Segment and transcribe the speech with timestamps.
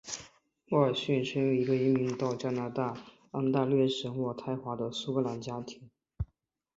[0.71, 2.97] 威尔逊生于一个移民到加拿大
[3.29, 5.91] 安大略省渥太华的苏格兰家庭。